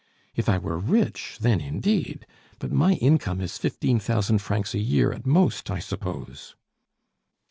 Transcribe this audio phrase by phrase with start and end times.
[0.33, 2.25] If I were rich, then indeed;
[2.57, 6.55] but my income is fifteen thousand francs a year at most, I suppose."